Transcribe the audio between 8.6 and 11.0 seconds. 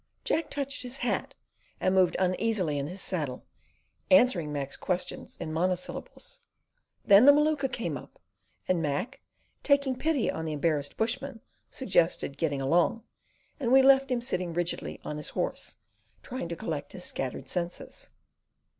and Mac, taking pity on the embarrassed